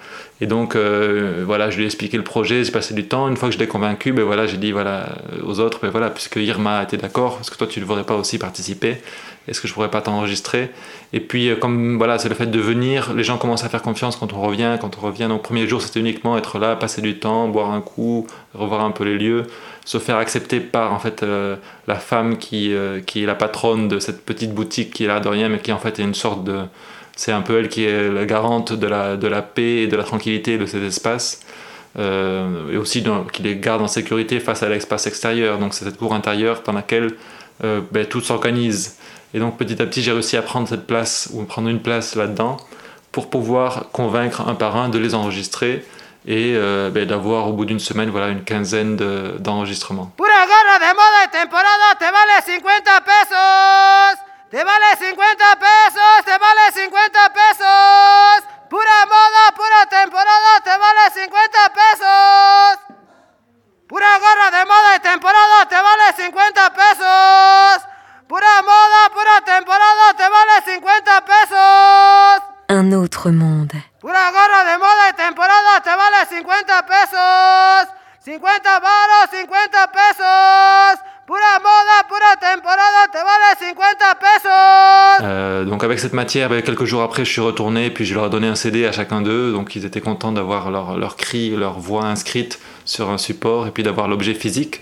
Et 0.41 0.47
donc 0.47 0.75
euh, 0.75 1.43
voilà, 1.45 1.69
je 1.69 1.77
lui 1.77 1.83
ai 1.83 1.85
expliqué 1.85 2.17
le 2.17 2.23
projet, 2.23 2.63
j'ai 2.63 2.71
passé 2.71 2.95
du 2.95 3.07
temps. 3.07 3.27
Une 3.27 3.37
fois 3.37 3.49
que 3.49 3.53
je 3.53 3.59
l'ai 3.59 3.67
convaincu, 3.67 4.11
ben 4.11 4.23
voilà, 4.23 4.47
j'ai 4.47 4.57
dit 4.57 4.71
voilà 4.71 5.09
aux 5.43 5.59
autres, 5.59 5.77
ben 5.83 5.91
voilà, 5.91 6.09
puisque 6.09 6.37
Irma 6.37 6.81
était 6.81 6.97
d'accord, 6.97 7.37
est-ce 7.39 7.51
que 7.51 7.57
toi 7.57 7.67
tu 7.67 7.79
ne 7.79 7.85
voudrais 7.85 8.05
pas 8.05 8.15
aussi 8.15 8.39
participer 8.39 8.97
Est-ce 9.47 9.61
que 9.61 9.67
je 9.67 9.73
pourrais 9.75 9.91
pas 9.91 10.01
t'enregistrer? 10.01 10.71
Et 11.13 11.19
puis 11.19 11.47
euh, 11.49 11.55
comme 11.55 11.99
voilà, 11.99 12.17
c'est 12.17 12.27
le 12.27 12.33
fait 12.33 12.47
de 12.47 12.59
venir, 12.59 13.13
les 13.13 13.23
gens 13.23 13.37
commencent 13.37 13.63
à 13.63 13.69
faire 13.69 13.83
confiance 13.83 14.15
quand 14.15 14.33
on 14.33 14.41
revient, 14.41 14.77
quand 14.81 14.97
on 14.97 15.01
revient. 15.01 15.27
Donc 15.27 15.43
premier 15.43 15.67
jour, 15.67 15.79
c'était 15.79 15.99
uniquement 15.99 16.35
être 16.39 16.57
là, 16.57 16.75
passer 16.75 17.03
du 17.03 17.19
temps, 17.19 17.49
boire 17.49 17.69
un 17.69 17.81
coup, 17.81 18.25
revoir 18.55 18.83
un 18.83 18.89
peu 18.89 19.03
les 19.03 19.19
lieux 19.19 19.43
se 19.85 19.97
faire 19.97 20.15
accepter 20.15 20.61
par 20.61 20.93
en 20.93 20.99
fait 20.99 21.23
euh, 21.23 21.57
la 21.87 21.95
femme 21.95 22.37
qui, 22.37 22.73
qui 23.05 23.23
est 23.23 23.25
la 23.25 23.35
patronne 23.35 23.89
de 23.89 23.99
cette 23.99 24.25
petite 24.25 24.53
boutique 24.53 24.93
qui 24.93 25.03
est 25.03 25.07
là 25.07 25.19
de 25.19 25.27
rien 25.27 25.49
mais 25.49 25.59
qui 25.59 25.73
en 25.73 25.77
fait 25.77 25.99
est 25.99 26.03
une 26.03 26.15
sorte 26.15 26.45
de 26.45 26.61
c'est 27.15 27.31
un 27.31 27.41
peu 27.41 27.59
elle 27.59 27.69
qui 27.69 27.85
est 27.85 28.09
la 28.09 28.25
garante 28.25 28.73
de 28.73 28.87
la, 28.87 29.17
de 29.17 29.27
la 29.27 29.41
paix 29.41 29.83
et 29.83 29.87
de 29.87 29.95
la 29.95 30.03
tranquillité 30.03 30.57
de 30.57 30.65
cet 30.65 30.83
espace 30.83 31.41
euh, 31.99 32.71
et 32.71 32.77
aussi 32.77 33.03
qui 33.31 33.43
les 33.43 33.57
garde 33.57 33.81
en 33.81 33.87
sécurité 33.87 34.39
face 34.39 34.63
à 34.63 34.69
l'espace 34.69 35.05
extérieur 35.05 35.59
donc 35.59 35.73
c'est 35.73 35.85
cette 35.85 35.97
cour 35.97 36.13
intérieure 36.13 36.63
dans 36.65 36.73
laquelle 36.73 37.11
euh, 37.63 37.81
ben, 37.91 38.05
tout 38.05 38.21
s'organise 38.21 38.97
et 39.33 39.39
donc 39.39 39.57
petit 39.57 39.81
à 39.81 39.85
petit 39.85 40.01
j'ai 40.01 40.11
réussi 40.11 40.37
à 40.37 40.41
prendre 40.41 40.67
cette 40.67 40.87
place 40.87 41.29
ou 41.33 41.43
prendre 41.43 41.69
une 41.69 41.81
place 41.81 42.15
là-dedans 42.15 42.57
pour 43.11 43.29
pouvoir 43.29 43.91
convaincre 43.91 44.47
un 44.47 44.55
par 44.55 44.75
un 44.75 44.89
de 44.89 44.97
les 44.97 45.13
enregistrer 45.13 45.85
et 46.25 46.53
euh, 46.55 46.89
ben, 46.89 47.05
d'avoir 47.05 47.47
au 47.47 47.53
bout 47.53 47.65
d'une 47.65 47.79
semaine 47.79 48.09
voilà, 48.09 48.29
une 48.29 48.43
quinzaine 48.43 48.95
d'enregistrements. 48.95 50.05
De, 50.05 50.23
Pura 50.23 50.45
gorra 50.47 50.79
de 50.79 50.95
moda 50.95 51.27
temporada 51.31 51.95
te 51.99 52.05
vale 52.05 52.41
50 52.43 53.03
pesos. 53.05 54.32
Te 54.53 54.63
vale 54.63 54.85
50 54.99 55.55
pesos, 55.55 56.25
te 56.25 56.37
vale 56.37 56.71
50 56.71 57.33
pesos. 57.33 57.92
Cette 86.03 86.13
matière, 86.13 86.49
ben, 86.49 86.61
quelques 86.61 86.83
jours 86.83 87.01
après, 87.01 87.23
je 87.23 87.31
suis 87.31 87.39
retourné 87.39 87.89
puis 87.89 88.03
je 88.03 88.13
leur 88.13 88.25
ai 88.25 88.29
donné 88.29 88.47
un 88.47 88.55
CD 88.55 88.85
à 88.85 88.91
chacun 88.91 89.21
d'eux. 89.21 89.53
Donc 89.53 89.73
ils 89.77 89.85
étaient 89.85 90.01
contents 90.01 90.33
d'avoir 90.33 90.69
leur, 90.69 90.97
leur 90.97 91.15
cri, 91.15 91.51
leur 91.51 91.79
voix 91.79 92.03
inscrite 92.03 92.59
sur 92.83 93.09
un 93.09 93.17
support 93.17 93.67
et 93.67 93.71
puis 93.71 93.83
d'avoir 93.83 94.09
l'objet 94.09 94.33
physique. 94.33 94.81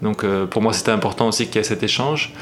Donc 0.00 0.22
euh, 0.22 0.46
pour 0.46 0.62
moi, 0.62 0.72
c'était 0.72 0.92
important 0.92 1.26
aussi 1.26 1.46
qu'il 1.46 1.56
y 1.56 1.58
ait 1.58 1.64
cet 1.64 1.82
échange. 1.82 2.32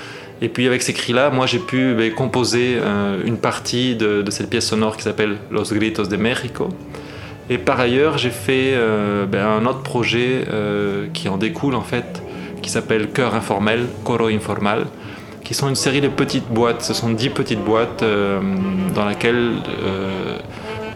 Et 0.42 0.50
puis 0.50 0.66
avec 0.66 0.82
ces 0.82 0.92
cris-là, 0.92 1.30
moi 1.30 1.47
j'ai 1.47 1.58
pu 1.58 1.94
ben, 1.94 2.12
composer 2.12 2.76
euh, 2.76 3.23
une 3.25 3.38
partie 3.38 3.97
de, 3.97 4.23
cette 4.28 4.50
pièce 4.50 4.66
sonore 4.66 4.99
qui 4.99 5.04
s'appelle 5.04 5.38
Los 5.50 5.73
Gritos 5.73 6.04
de 6.04 6.16
México. 6.18 6.68
Et 7.49 7.56
par 7.56 7.80
ailleurs, 7.80 8.18
j'ai 8.18 8.28
fait 8.28 8.75
euh, 8.75 9.25
ben, 9.25 9.47
un 9.47 9.64
autre 9.64 9.82
projet 9.82 10.44
qui 11.14 11.30
en 11.30 11.38
découle 11.38 11.75
en 11.75 11.82
fait, 11.82 12.23
qui 12.61 12.68
s'appelle 12.68 13.08
Cœur 13.08 13.35
informel, 13.35 13.87
Coro 14.04 14.26
informal, 14.26 14.85
qui 15.49 15.55
sont 15.55 15.69
une 15.69 15.75
série 15.75 16.02
de 16.02 16.09
petites 16.09 16.49
boîtes. 16.49 16.83
Ce 16.83 16.93
sont 16.93 17.09
dix 17.09 17.31
petites 17.31 17.64
boîtes 17.64 18.02
euh, 18.02 18.38
dans 18.95 19.09
lesquelles 19.09 19.55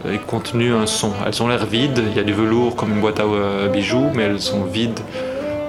est 0.05 0.25
contenu 0.25 0.73
un 0.73 0.85
son. 0.85 1.11
Elles 1.25 1.41
ont 1.41 1.47
l'air 1.47 1.65
vides, 1.65 1.99
il 2.11 2.15
y 2.15 2.19
a 2.19 2.23
du 2.23 2.33
velours 2.33 2.75
comme 2.75 2.91
une 2.91 3.01
boîte 3.01 3.19
à 3.19 3.25
bijoux, 3.67 4.11
mais 4.13 4.23
elles 4.23 4.39
sont 4.39 4.63
vides. 4.63 4.99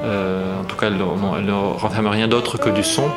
en 0.05 0.65
tout 0.69 0.77
cas, 0.77 0.89
elles, 0.89 0.99
ne 0.99 1.53
renferment 1.53 2.11
rien 2.11 2.29
d'autre 2.29 2.59
que 2.59 2.69
du 2.69 2.85
son. 2.85 3.09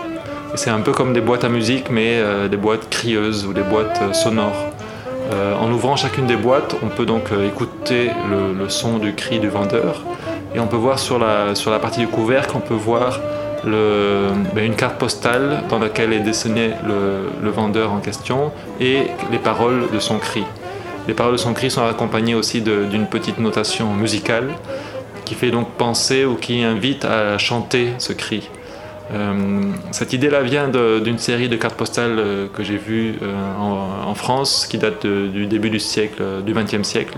C'est 0.56 0.70
un 0.70 0.80
peu 0.80 0.92
comme 0.92 1.14
des 1.14 1.22
boîtes 1.22 1.44
à 1.44 1.50
musique, 1.50 1.90
mais 1.92 2.20
euh, 2.20 2.48
des 2.48 2.58
boîtes 2.58 2.90
crieuses 2.90 3.46
ou 3.46 3.54
des 3.54 3.64
boîtes 3.64 4.00
euh, 4.02 4.14
sonores. 4.14 4.72
Euh, 5.32 5.54
en 5.56 5.72
ouvrant 5.72 5.98
chacune 5.98 6.26
des 6.26 6.38
boîtes, 6.38 6.76
on 6.82 6.88
peut 6.88 7.06
donc 7.06 7.30
écouter 7.46 8.12
le, 8.30 8.70
son 8.70 8.98
du 8.98 9.14
cri 9.14 9.40
du 9.40 9.50
vendeur. 9.50 10.04
Et 10.56 10.60
on 10.60 10.68
peut 10.68 10.78
voir 10.78 11.00
sur 11.00 11.20
la, 11.20 11.54
sur 11.54 11.70
la 11.70 11.80
partie 11.80 12.00
du 12.00 12.08
couvercle, 12.08 12.56
on 12.56 12.62
peut 12.62 12.74
voir 12.74 13.20
ben 13.66 14.66
une 14.66 14.76
carte 14.76 14.98
postale 14.98 15.64
dans 15.70 15.80
laquelle 15.80 16.14
est 16.14 16.20
dessiné 16.20 16.72
le, 16.86 17.30
le, 17.44 17.50
vendeur 17.50 17.92
en 17.92 18.00
question 18.00 18.52
et 18.80 19.08
les 19.32 19.40
paroles 19.40 19.86
de 19.92 20.00
son 20.00 20.20
cri. 20.20 20.44
Les 21.08 21.14
paroles 21.14 21.34
de 21.34 21.38
son 21.38 21.54
cri 21.54 21.72
sont 21.72 21.86
accompagnées 21.86 22.36
aussi 22.36 22.62
d'une 22.62 23.08
petite 23.08 23.40
notation 23.40 23.94
musicale 23.94 24.50
qui 25.26 25.36
fait 25.36 25.52
donc 25.52 25.72
penser 25.72 26.26
ou 26.26 26.36
qui 26.36 26.64
invite 26.64 27.06
à 27.06 27.38
chanter 27.38 27.94
ce 27.98 28.14
cri. 28.14 28.50
Euh, 29.14 29.72
cette 29.92 30.14
idée-là 30.14 30.42
vient 30.42 30.70
d'une 30.70 31.18
série 31.18 31.50
de 31.50 31.56
cartes 31.56 31.78
postales 31.78 32.20
euh, 32.20 32.48
que 32.54 32.64
j'ai 32.64 32.78
vues 32.78 33.16
euh, 33.22 33.34
en, 33.58 34.14
France, 34.16 34.68
qui 34.70 34.78
date 34.78 35.06
du 35.06 35.46
début 35.46 35.70
du 35.70 35.80
siècle, 35.80 36.24
du 36.46 36.54
XXe 36.54 36.84
siècle. 36.84 37.18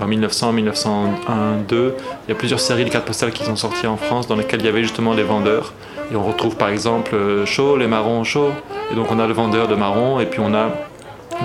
En 0.00 0.06
1900, 0.06 0.52
1901, 0.52 1.56
2, 1.68 1.94
il 2.26 2.30
y 2.30 2.32
a 2.32 2.34
plusieurs 2.34 2.60
séries 2.60 2.84
de 2.84 2.90
cartes 2.90 3.06
postales 3.06 3.32
qui 3.32 3.44
sont 3.44 3.56
sorties 3.56 3.86
en 3.86 3.96
France 3.96 4.26
dans 4.26 4.36
lesquelles 4.36 4.60
il 4.60 4.66
y 4.66 4.68
avait 4.68 4.82
justement 4.82 5.14
les 5.14 5.22
vendeurs. 5.22 5.72
Et 6.12 6.16
on 6.16 6.24
retrouve 6.24 6.56
par 6.56 6.70
exemple 6.70 7.14
chaud, 7.44 7.76
les 7.76 7.86
marrons 7.86 8.24
chauds. 8.24 8.52
Et 8.90 8.94
donc 8.94 9.06
on 9.10 9.18
a 9.18 9.26
le 9.26 9.34
vendeur 9.34 9.68
de 9.68 9.74
marrons 9.74 10.20
et 10.20 10.26
puis 10.26 10.40
on 10.40 10.54
a 10.54 10.70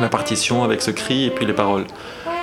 la 0.01 0.09
partition 0.09 0.63
avec 0.63 0.81
ce 0.81 0.91
cri 0.91 1.25
et 1.25 1.29
puis 1.29 1.45
les 1.45 1.53
paroles. 1.53 1.85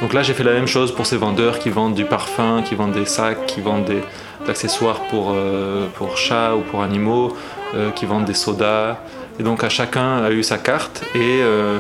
Donc 0.01 0.13
là 0.13 0.23
j'ai 0.23 0.35
fait 0.35 0.45
la 0.45 0.53
même 0.53 0.67
chose 0.67 0.93
pour 0.93 1.07
ces 1.07 1.17
vendeurs 1.17 1.59
qui 1.59 1.71
vendent 1.71 1.95
du 1.95 2.05
parfum, 2.05 2.63
qui 2.65 2.75
vendent 2.75 2.93
des 2.93 3.05
sacs, 3.05 3.47
qui 3.47 3.61
vendent 3.61 3.85
des, 3.85 4.03
d'accessoires 4.47 5.01
pour, 5.09 5.33
euh, 5.33 5.87
pour 5.95 6.17
chats 6.17 6.57
ou 6.57 6.61
pour 6.61 6.83
animaux, 6.83 7.37
euh, 7.75 7.91
qui 7.91 8.07
vendent 8.07 8.25
des 8.25 8.35
sodas. 8.35 8.99
Et 9.39 9.43
donc 9.43 9.65
à 9.65 9.69
chacun 9.69 10.23
a 10.23 10.31
eu 10.31 10.43
sa 10.43 10.59
carte 10.59 11.05
et 11.15 11.41
euh, 11.43 11.79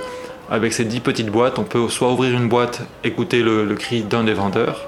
avec 0.52 0.74
ces 0.74 0.84
dix 0.84 1.00
petites 1.00 1.30
boîtes, 1.30 1.58
on 1.58 1.64
peut 1.64 1.88
soit 1.88 2.12
ouvrir 2.12 2.36
une 2.38 2.46
boîte, 2.46 2.82
écouter 3.04 3.42
le, 3.42 3.64
le 3.64 3.74
cri 3.74 4.02
d'un 4.02 4.22
des 4.22 4.34
vendeurs, 4.34 4.84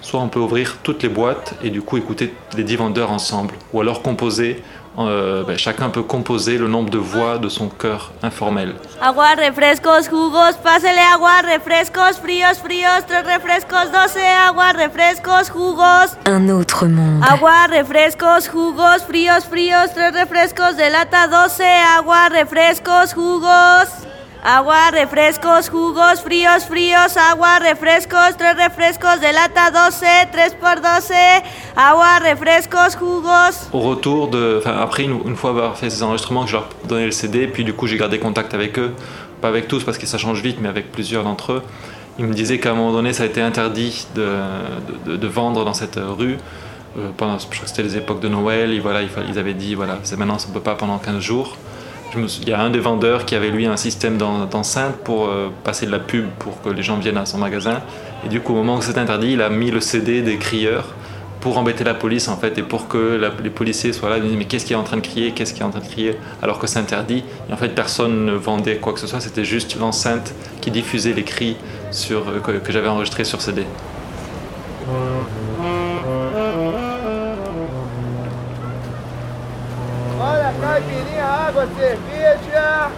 soit 0.00 0.20
on 0.20 0.28
peut 0.28 0.38
ouvrir 0.38 0.76
toutes 0.84 1.02
les 1.02 1.08
boîtes 1.08 1.54
et 1.60 1.70
du 1.70 1.82
coup 1.82 1.96
écouter 1.96 2.32
les 2.56 2.62
dix 2.62 2.76
vendeurs 2.76 3.10
ensemble, 3.10 3.54
ou 3.72 3.80
alors 3.80 4.00
composer 4.00 4.62
euh, 4.96 5.44
ben, 5.44 5.58
chacun 5.58 5.90
peut 5.90 6.02
composer 6.02 6.56
le 6.56 6.66
nombre 6.66 6.90
de 6.90 6.98
voix 6.98 7.38
de 7.38 7.48
son 7.48 7.68
cœur 7.68 8.12
informel. 8.22 8.74
Agua, 9.00 9.34
refrescos, 9.34 10.08
jugos, 10.08 10.56
pásele 10.62 10.98
agua, 11.14 11.40
refrescos, 11.42 12.18
fríos, 12.20 12.58
fríos, 12.62 13.04
tres 13.06 13.24
refrescos, 13.24 13.90
doce, 13.92 14.24
agua, 14.48 14.72
refrescos, 14.72 15.52
jugos. 15.52 16.16
Un 16.26 16.48
autre 16.48 16.86
monde. 16.86 17.22
Agua, 17.28 17.66
refrescos, 17.68 18.48
jugos, 18.48 19.02
fríos, 19.06 19.44
fríos, 19.44 19.92
tres 19.94 20.12
refrescos 20.12 20.76
de 20.76 20.90
lata, 20.90 21.26
doce, 21.26 21.68
agua, 21.96 22.28
refrescos, 22.28 23.14
jugos. 23.14 24.07
Agua, 24.44 24.90
refrescos, 24.92 25.68
jugos, 25.68 26.20
fríos, 26.22 26.64
fríos, 26.64 27.16
agua, 27.16 27.58
refrescos, 27.58 28.36
tres 28.38 28.54
refrescos 28.54 29.20
de 29.20 29.32
lata 29.32 29.70
12, 29.72 30.30
3 30.30 30.54
por 30.60 30.80
12, 30.80 31.42
agua, 31.74 32.20
refrescos, 32.20 32.96
jugos. 32.96 33.68
Au 33.72 33.80
retour 33.80 34.28
de. 34.28 34.58
Enfin, 34.58 34.76
après, 34.78 35.02
une, 35.02 35.34
fois 35.34 35.50
avoir 35.50 35.76
fait 35.76 35.90
ces 35.90 36.04
enregistrements, 36.04 36.44
que 36.44 36.50
je 36.50 36.52
leur 36.54 36.68
donnais 36.88 37.06
le 37.06 37.10
CD, 37.10 37.48
puis 37.48 37.64
du 37.64 37.72
coup, 37.72 37.88
j'ai 37.88 37.98
gardé 37.98 38.20
contact 38.20 38.54
avec 38.54 38.78
eux. 38.78 38.94
Pas 39.40 39.48
avec 39.48 39.66
tous 39.66 39.82
parce 39.82 39.98
que 39.98 40.06
ça 40.06 40.18
change 40.18 40.40
vite, 40.40 40.58
mais 40.60 40.68
avec 40.68 40.92
plusieurs 40.92 41.24
d'entre 41.24 41.54
eux. 41.54 41.62
Ils 42.20 42.24
me 42.24 42.34
disaient 42.34 42.60
qu'à 42.60 42.70
un 42.70 42.74
moment 42.74 42.92
donné, 42.92 43.12
ça 43.12 43.24
a 43.24 43.26
été 43.26 43.40
interdit 43.40 44.06
de, 44.14 45.16
de, 45.16 45.26
vendre 45.26 45.64
dans 45.64 45.74
cette 45.74 45.98
rue. 45.98 46.36
Euh, 46.96 47.10
pendant, 47.16 47.38
je 47.40 47.46
crois 47.46 47.60
que 47.62 47.68
c'était 47.68 47.82
les 47.82 47.96
époques 47.96 48.20
de 48.20 48.28
Noël, 48.28 48.72
et 48.72 48.78
voilà, 48.78 49.00
ils, 49.02 49.38
avaient 49.38 49.54
dit 49.54 49.74
voilà, 49.74 49.98
maintenant 50.16 50.38
ça 50.38 50.48
ne 50.48 50.54
peut 50.54 50.60
pas 50.60 50.74
pendant 50.76 50.98
15 50.98 51.18
jours 51.20 51.56
il 52.16 52.48
y 52.48 52.52
a 52.52 52.60
un 52.60 52.70
des 52.70 52.78
vendeurs 52.78 53.24
qui 53.24 53.34
avait 53.34 53.50
lui 53.50 53.66
un 53.66 53.76
système 53.76 54.16
d'enceinte 54.16 54.96
pour 55.04 55.26
euh, 55.26 55.48
passer 55.64 55.86
de 55.86 55.90
la 55.90 55.98
pub 55.98 56.26
pour 56.38 56.60
que 56.62 56.70
les 56.70 56.82
gens 56.82 56.96
viennent 56.98 57.18
à 57.18 57.26
son 57.26 57.38
magasin. 57.38 57.82
Et 58.24 58.28
du 58.28 58.40
coup, 58.40 58.52
au 58.52 58.56
moment 58.56 58.76
où 58.76 58.82
c'est 58.82 58.98
interdit, 58.98 59.32
il 59.32 59.42
a 59.42 59.50
mis 59.50 59.70
le 59.70 59.80
CD 59.80 60.22
des 60.22 60.38
crieurs 60.38 60.94
pour 61.40 61.56
embêter 61.58 61.84
la 61.84 61.94
police 61.94 62.26
en 62.26 62.36
fait 62.36 62.58
et 62.58 62.62
pour 62.62 62.88
que 62.88 63.20
les 63.42 63.50
policiers 63.50 63.92
soient 63.92 64.10
là 64.10 64.16
et 64.16 64.20
disent 64.20 64.36
mais 64.36 64.46
qu'est-ce 64.46 64.64
qui 64.64 64.72
est 64.72 64.76
en 64.76 64.82
train 64.82 64.96
de 64.96 65.02
crier, 65.02 65.32
qu'est-ce 65.32 65.54
qui 65.54 65.60
est 65.60 65.64
en 65.64 65.70
train 65.70 65.80
de 65.80 65.86
crier 65.86 66.16
alors 66.42 66.58
que 66.58 66.66
c'est 66.66 66.80
interdit. 66.80 67.24
Et 67.48 67.52
en 67.52 67.56
fait, 67.56 67.68
personne 67.68 68.24
ne 68.24 68.32
vendait 68.32 68.78
quoi 68.78 68.92
que 68.92 69.00
ce 69.00 69.06
soit, 69.06 69.20
c'était 69.20 69.44
juste 69.44 69.78
l'enceinte 69.78 70.34
qui 70.60 70.70
diffusait 70.70 71.12
les 71.12 71.24
cris 71.24 71.56
sur, 71.90 72.28
euh, 72.28 72.40
que, 72.40 72.52
que 72.52 72.72
j'avais 72.72 72.88
enregistrés 72.88 73.24
sur 73.24 73.40
CD. 73.40 73.66
Água, 81.58 81.66
cerveja. 81.74 82.92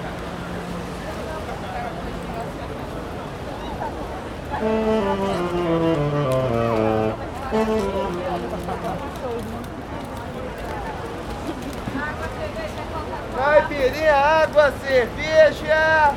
Caipirinha, 13.37 14.14
água, 14.14 14.73
cerveja. 14.85 16.14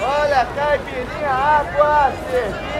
Olha, 0.00 0.46
caipirinha, 0.56 1.30
água, 1.30 2.12
cerveja. 2.30 2.71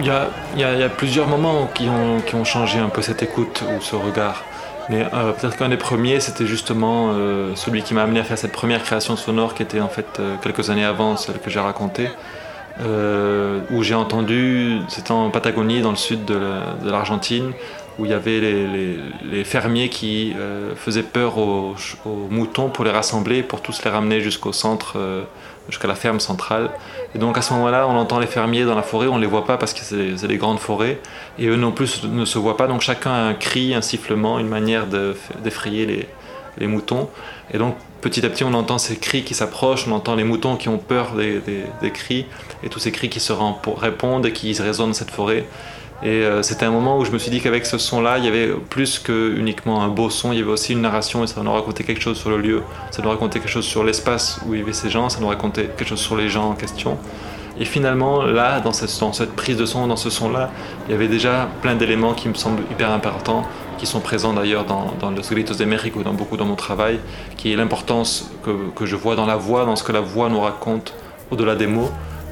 Il 0.00 0.06
y, 0.06 0.64
a, 0.64 0.88
plusieurs 0.88 1.26
moments 1.26 1.68
qui 1.74 1.88
ont, 1.88 2.44
changé 2.44 2.78
un 2.78 2.88
peu 2.88 3.02
cette 3.02 3.22
écoute 3.22 3.62
ou 3.62 3.80
ce 3.82 3.96
regard. 3.96 4.44
Mais 4.88 5.04
euh, 5.12 5.32
peut-être 5.32 5.56
qu'un 5.56 5.68
des 5.68 5.76
premiers, 5.76 6.20
c'était 6.20 6.46
justement 6.46 7.10
euh, 7.10 7.54
celui 7.56 7.82
qui 7.82 7.94
m'a 7.94 8.04
amené 8.04 8.20
à 8.20 8.24
faire 8.24 8.38
cette 8.38 8.52
première 8.52 8.82
création 8.82 9.16
sonore 9.16 9.54
qui 9.54 9.62
était 9.62 9.80
en 9.80 9.88
fait 9.88 10.06
euh, 10.18 10.36
quelques 10.42 10.70
années 10.70 10.84
avant 10.84 11.16
celle 11.16 11.38
que 11.38 11.50
j'ai 11.50 11.60
racontée. 11.60 12.08
Où 13.70 13.82
j'ai 13.82 13.96
entendu, 13.96 14.78
c'était 14.88 15.10
en 15.10 15.30
Patagonie, 15.30 15.82
dans 15.82 15.90
le 15.90 15.96
sud 15.96 16.24
de 16.24 16.38
l'Argentine, 16.84 17.52
où 17.98 18.04
il 18.04 18.12
y 18.12 18.14
avait 18.14 18.40
les, 18.40 19.44
fermiers 19.44 19.88
qui 19.88 20.32
euh, 20.36 20.74
faisaient 20.76 21.02
peur 21.02 21.38
aux, 21.38 21.74
moutons 22.30 22.68
pour 22.68 22.84
les 22.84 22.90
rassembler, 22.90 23.42
pour 23.42 23.60
tous 23.60 23.82
les 23.84 23.90
ramener 23.90 24.20
jusqu'au 24.20 24.52
centre, 24.52 24.94
euh, 24.96 25.24
jusqu'à 25.68 25.88
la 25.88 25.96
ferme 25.96 26.20
centrale. 26.20 26.70
Et 27.14 27.18
donc 27.18 27.36
à 27.36 27.42
ce 27.42 27.52
moment-là, 27.54 27.88
on 27.88 27.96
entend 27.96 28.20
les 28.20 28.26
fermiers 28.26 28.64
dans 28.64 28.76
la 28.76 28.82
forêt, 28.82 29.08
on 29.08 29.16
ne 29.16 29.20
les 29.20 29.26
voit 29.26 29.44
pas 29.44 29.56
parce 29.56 29.74
que 29.74 29.80
c'est 29.80 30.26
des 30.26 30.36
grandes 30.36 30.60
forêts, 30.60 31.00
et 31.38 31.46
eux 31.46 31.56
non 31.56 31.72
plus 31.72 32.04
ne 32.04 32.24
se 32.24 32.38
voient 32.38 32.56
pas, 32.56 32.68
donc 32.68 32.82
chacun 32.82 33.10
a 33.10 33.22
un 33.22 33.34
cri, 33.34 33.74
un 33.74 33.82
sifflement, 33.82 34.38
une 34.38 34.48
manière 34.48 34.86
d'effrayer 34.86 36.06
les, 36.58 36.66
moutons. 36.66 37.08
Et 37.52 37.58
donc 37.58 37.76
petit 38.00 38.24
à 38.26 38.28
petit, 38.28 38.44
on 38.44 38.52
entend 38.52 38.78
ces 38.78 38.96
cris 38.96 39.22
qui 39.22 39.34
s'approchent, 39.34 39.86
on 39.88 39.92
entend 39.92 40.14
les 40.14 40.24
moutons 40.24 40.56
qui 40.56 40.68
ont 40.68 40.78
peur 40.78 41.12
des, 41.16 41.40
des, 41.80 41.90
cris, 41.90 42.26
et 42.62 42.68
tous 42.68 42.78
ces 42.78 42.92
cris 42.92 43.08
qui 43.08 43.20
se 43.20 43.32
répondent 43.32 44.26
et 44.26 44.32
qui 44.32 44.52
résonnent 44.60 44.88
dans 44.88 44.94
cette 44.94 45.10
forêt. 45.10 45.44
Et 46.02 46.22
euh, 46.22 46.42
c'était 46.42 46.64
un 46.64 46.70
moment 46.70 46.96
où 46.98 47.04
je 47.04 47.10
me 47.10 47.18
suis 47.18 47.30
dit 47.30 47.40
qu'avec 47.40 47.66
ce 47.66 47.76
son-là, 47.76 48.18
il 48.18 48.24
y 48.24 48.28
avait 48.28 48.48
plus 48.70 49.00
que 49.00 49.36
uniquement 49.36 49.82
un 49.82 49.88
beau 49.88 50.10
son, 50.10 50.32
il 50.32 50.38
y 50.38 50.42
avait 50.42 50.50
aussi 50.50 50.72
une 50.72 50.82
narration 50.82 51.24
et 51.24 51.26
ça 51.26 51.42
nous 51.42 51.52
racontait 51.52 51.82
quelque 51.82 52.00
chose 52.00 52.16
sur 52.16 52.30
le 52.30 52.38
lieu, 52.38 52.62
ça 52.92 53.02
nous 53.02 53.08
racontait 53.08 53.40
quelque 53.40 53.50
chose 53.50 53.64
sur 53.64 53.82
l'espace 53.82 54.40
où 54.46 54.54
avait 54.54 54.72
ces 54.72 54.90
gens, 54.90 55.08
ça 55.08 55.18
nous 55.20 55.26
racontait 55.26 55.64
quelque 55.64 55.88
chose 55.88 56.00
sur 56.00 56.16
les 56.16 56.28
gens 56.28 56.50
en 56.50 56.54
question. 56.54 56.98
Et 57.60 57.64
finalement, 57.64 58.22
là, 58.22 58.60
dans 58.60 58.72
cette, 58.72 58.96
dans 59.00 59.12
cette 59.12 59.34
prise 59.34 59.56
de 59.56 59.66
son, 59.66 59.88
dans 59.88 59.96
ce 59.96 60.10
son-là, 60.10 60.50
il 60.86 60.92
y 60.92 60.94
avait 60.94 61.08
déjà 61.08 61.48
plein 61.62 61.74
d'éléments 61.74 62.14
qui 62.14 62.28
me 62.28 62.34
semblent 62.34 62.62
hyper 62.70 62.92
importants, 62.92 63.44
qui 63.78 63.86
sont 63.86 63.98
présents 63.98 64.32
d'ailleurs 64.32 64.64
dans, 64.64 64.92
dans 65.00 65.10
Los 65.10 65.28
Gritos 65.28 65.54
de 65.54 65.64
México, 65.64 66.04
dans 66.04 66.14
beaucoup 66.14 66.36
dans 66.36 66.44
mon 66.44 66.54
travail, 66.54 67.00
qui 67.36 67.52
est 67.52 67.56
l'importance 67.56 68.30
que, 68.44 68.70
que 68.76 68.86
je 68.86 68.94
vois 68.94 69.16
dans 69.16 69.26
la 69.26 69.34
voix, 69.36 69.64
dans 69.64 69.74
ce 69.74 69.82
que 69.82 69.90
la 69.90 70.00
voix 70.00 70.28
nous 70.28 70.40
raconte 70.40 70.94
au-delà 71.32 71.56
des 71.56 71.66
mots. 71.66 71.90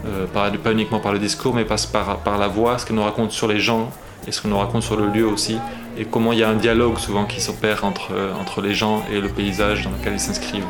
Euh, 0.09 0.27
pas, 0.27 0.73
uniquement 0.73 1.01
par 1.01 1.13
le 1.13 1.19
discours, 1.19 1.55
mais 1.55 1.65
passe 1.65 1.87
par, 1.87 2.19
par 2.19 2.39
la 2.39 2.49
voix, 2.49 2.79
ce 2.79 2.87
qu'elle 2.87 2.97
nous 2.97 3.03
raconte 3.03 3.33
sur 3.33 3.49
les 3.49 3.59
gens 3.59 3.91
et 4.27 4.33
ce 4.33 4.41
qu'elle 4.41 4.51
nous 4.51 4.59
raconte 4.59 4.83
sur 4.83 4.97
le 4.97 5.07
lieu 5.07 5.27
aussi, 5.27 5.59
et 5.97 6.05
comment 6.05 6.33
il 6.33 6.41
y 6.41 6.43
a 6.43 6.49
un 6.49 6.57
dialogue 6.57 6.99
souvent 6.99 7.27
qui 7.27 7.41
s'opère 7.41 7.85
entre, 7.85 8.13
entre 8.41 8.61
les 8.61 8.75
gens 8.75 9.05
et 9.13 9.21
le 9.21 9.29
paysage 9.29 9.85
dans 9.85 9.91
lequel 9.91 10.15
ils 10.15 10.21
s'inscrivent. 10.21 10.65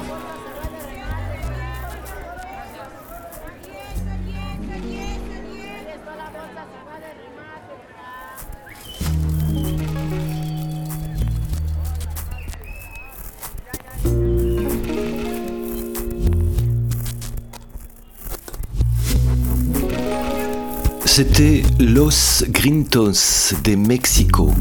C'était 21.16 21.62
Los 21.80 22.44
Grintos 22.46 23.54
de 23.64 23.74
Mexico. 23.74 24.52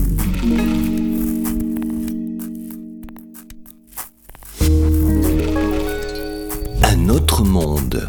Un 6.82 7.10
autre 7.10 7.44
monde. 7.44 8.08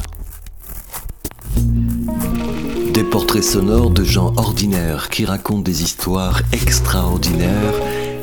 Des 2.95 3.03
portraits 3.03 3.43
sonores 3.43 3.91
de 3.91 4.05
gens 4.05 4.33
ordinaires 4.37 5.09
qui 5.09 5.25
racontent 5.25 5.63
des 5.63 5.83
histoires 5.83 6.41
extraordinaires 6.53 7.75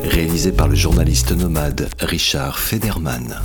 réalisées 0.05 0.53
par 0.53 0.69
le 0.69 0.75
journaliste 0.75 1.33
nomade 1.33 1.89
Richard 1.99 2.59
Federman. 2.59 3.41